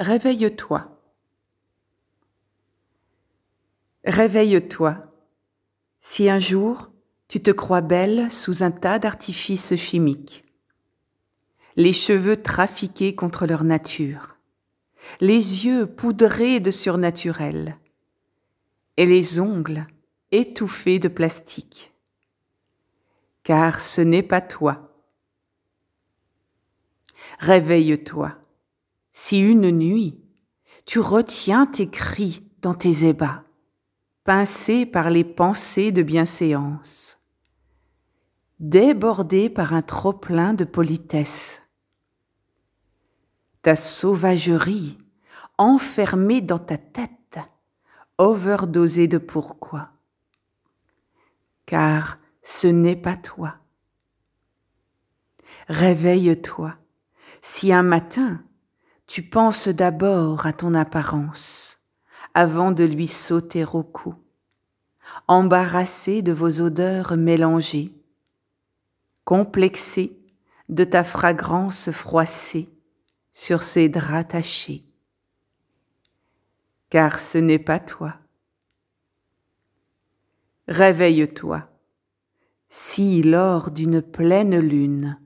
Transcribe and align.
Réveille-toi. 0.00 1.00
Réveille-toi. 4.04 4.96
Si 6.00 6.28
un 6.28 6.38
jour 6.38 6.90
tu 7.28 7.40
te 7.40 7.50
crois 7.50 7.80
belle 7.80 8.30
sous 8.30 8.62
un 8.62 8.70
tas 8.70 8.98
d'artifices 8.98 9.76
chimiques, 9.76 10.44
les 11.76 11.92
cheveux 11.92 12.42
trafiqués 12.42 13.14
contre 13.14 13.46
leur 13.46 13.64
nature, 13.64 14.36
les 15.20 15.64
yeux 15.64 15.86
poudrés 15.86 16.60
de 16.60 16.70
surnaturel, 16.70 17.78
et 18.96 19.06
les 19.06 19.40
ongles 19.40 19.86
étouffés 20.30 20.98
de 20.98 21.08
plastique. 21.08 21.92
Car 23.42 23.80
ce 23.80 24.00
n'est 24.00 24.22
pas 24.22 24.40
toi. 24.40 24.90
Réveille-toi. 27.38 28.43
Si 29.16 29.38
une 29.38 29.70
nuit, 29.70 30.20
tu 30.86 30.98
retiens 30.98 31.66
tes 31.66 31.88
cris 31.88 32.42
dans 32.60 32.74
tes 32.74 33.06
ébats, 33.06 33.44
pincés 34.24 34.86
par 34.86 35.08
les 35.08 35.22
pensées 35.22 35.92
de 35.92 36.02
bienséance, 36.02 37.16
débordés 38.58 39.48
par 39.48 39.72
un 39.72 39.82
trop-plein 39.82 40.52
de 40.52 40.64
politesse, 40.64 41.62
ta 43.62 43.76
sauvagerie 43.76 44.98
enfermée 45.58 46.40
dans 46.40 46.58
ta 46.58 46.76
tête, 46.76 47.38
overdosée 48.18 49.06
de 49.06 49.18
pourquoi? 49.18 49.90
Car 51.66 52.18
ce 52.42 52.66
n'est 52.66 52.96
pas 52.96 53.16
toi. 53.16 53.58
Réveille-toi. 55.68 56.74
Si 57.40 57.72
un 57.72 57.82
matin, 57.82 58.44
tu 59.06 59.22
penses 59.22 59.68
d'abord 59.68 60.46
à 60.46 60.52
ton 60.52 60.74
apparence 60.74 61.78
avant 62.32 62.72
de 62.72 62.84
lui 62.84 63.06
sauter 63.06 63.64
au 63.64 63.82
cou, 63.82 64.14
embarrassé 65.28 66.22
de 66.22 66.32
vos 66.32 66.60
odeurs 66.60 67.16
mélangées, 67.16 67.92
complexé 69.24 70.18
de 70.68 70.84
ta 70.84 71.04
fragrance 71.04 71.90
froissée 71.90 72.68
sur 73.32 73.62
ses 73.62 73.88
draps 73.88 74.28
tachés. 74.28 74.84
Car 76.90 77.18
ce 77.18 77.38
n'est 77.38 77.58
pas 77.58 77.80
toi. 77.80 78.14
Réveille-toi. 80.68 81.68
Si 82.68 83.22
lors 83.22 83.70
d'une 83.70 84.00
pleine 84.00 84.58
lune, 84.58 85.18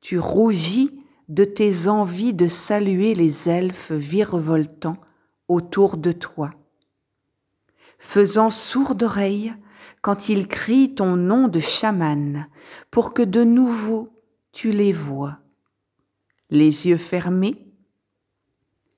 tu 0.00 0.18
rougis 0.18 0.93
de 1.28 1.44
tes 1.44 1.88
envies 1.88 2.34
de 2.34 2.48
saluer 2.48 3.14
les 3.14 3.48
elfes 3.48 3.92
virevoltants 3.92 5.00
autour 5.48 5.96
de 5.96 6.12
toi, 6.12 6.50
faisant 7.98 8.50
sourde 8.50 9.02
oreille 9.02 9.54
quand 10.02 10.28
ils 10.28 10.48
crient 10.48 10.94
ton 10.94 11.16
nom 11.16 11.48
de 11.48 11.60
chaman 11.60 12.48
pour 12.90 13.14
que 13.14 13.22
de 13.22 13.44
nouveau 13.44 14.10
tu 14.52 14.70
les 14.70 14.92
vois, 14.92 15.38
les 16.50 16.86
yeux 16.86 16.98
fermés, 16.98 17.66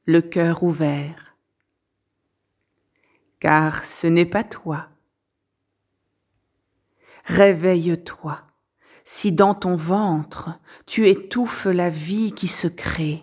le 0.05 0.21
cœur 0.21 0.63
ouvert. 0.63 1.37
Car 3.41 3.85
ce 3.85 4.07
n'est 4.07 4.27
pas 4.27 4.45
toi. 4.45 4.89
Réveille-toi 7.25 8.43
si 9.07 9.31
dans 9.31 9.55
ton 9.55 9.77
ventre 9.77 10.51
tu 10.85 11.09
étouffes 11.09 11.67
la 11.67 11.89
vie 11.89 12.33
qui 12.33 12.49
se 12.49 12.67
crée, 12.67 13.23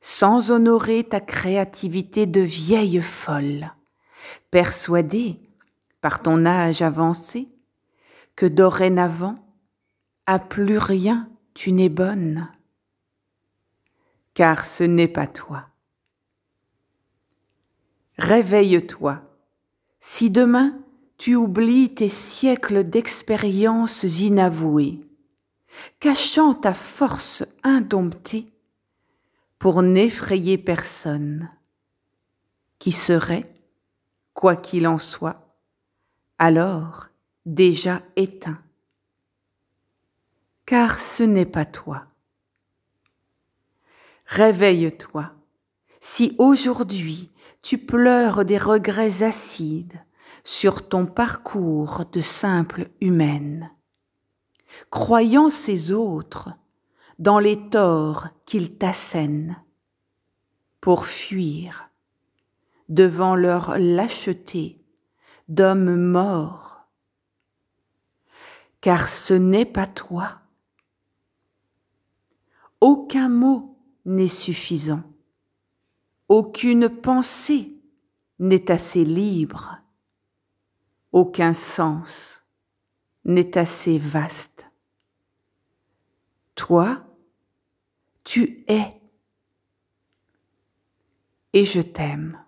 sans 0.00 0.50
honorer 0.50 1.04
ta 1.04 1.20
créativité 1.20 2.26
de 2.26 2.40
vieille 2.40 3.00
folle, 3.02 3.72
persuadée, 4.50 5.38
par 6.00 6.22
ton 6.22 6.46
âge 6.46 6.82
avancé, 6.82 7.48
que 8.34 8.46
dorénavant, 8.46 9.38
à 10.26 10.38
plus 10.38 10.78
rien 10.78 11.28
tu 11.54 11.72
n'es 11.72 11.90
bonne, 11.90 12.48
car 14.32 14.64
ce 14.64 14.82
n'est 14.82 15.08
pas 15.08 15.26
toi. 15.26 15.66
Réveille-toi, 18.16 19.20
si 20.00 20.30
demain 20.30 20.81
tu 21.22 21.36
oublies 21.36 21.94
tes 21.94 22.08
siècles 22.08 22.82
d'expériences 22.82 24.02
inavouées, 24.02 25.06
cachant 26.00 26.52
ta 26.52 26.74
force 26.74 27.44
indomptée 27.62 28.46
pour 29.60 29.84
n'effrayer 29.84 30.58
personne, 30.58 31.48
qui 32.80 32.90
serait, 32.90 33.54
quoi 34.34 34.56
qu'il 34.56 34.88
en 34.88 34.98
soit, 34.98 35.54
alors 36.40 37.06
déjà 37.46 38.02
éteint. 38.16 38.58
Car 40.66 40.98
ce 40.98 41.22
n'est 41.22 41.46
pas 41.46 41.66
toi. 41.66 42.06
Réveille-toi, 44.26 45.30
si 46.00 46.34
aujourd'hui 46.38 47.30
tu 47.62 47.78
pleures 47.78 48.44
des 48.44 48.58
regrets 48.58 49.22
acides, 49.22 50.00
sur 50.44 50.88
ton 50.88 51.06
parcours 51.06 52.04
de 52.12 52.20
simple 52.20 52.90
humaine, 53.00 53.70
croyant 54.90 55.48
ces 55.48 55.92
autres 55.92 56.50
dans 57.18 57.38
les 57.38 57.68
torts 57.70 58.28
qu'ils 58.46 58.76
t'assènent, 58.76 59.62
pour 60.80 61.06
fuir 61.06 61.88
devant 62.88 63.36
leur 63.36 63.78
lâcheté 63.78 64.84
d'hommes 65.48 65.96
morts, 65.96 66.88
car 68.80 69.08
ce 69.08 69.34
n'est 69.34 69.64
pas 69.64 69.86
toi. 69.86 70.40
Aucun 72.80 73.28
mot 73.28 73.78
n'est 74.04 74.26
suffisant, 74.26 75.04
aucune 76.28 76.88
pensée 76.88 77.80
n'est 78.40 78.72
assez 78.72 79.04
libre 79.04 79.81
aucun 81.12 81.54
sens 81.54 82.42
n'est 83.24 83.56
assez 83.56 83.98
vaste. 83.98 84.66
Toi, 86.54 87.04
tu 88.24 88.64
es 88.68 89.00
et 91.52 91.64
je 91.64 91.80
t'aime. 91.80 92.42